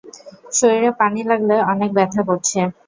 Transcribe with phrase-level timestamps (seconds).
[0.53, 2.59] শরীরে পানি লাগলে অনেক ব্যথা করছে।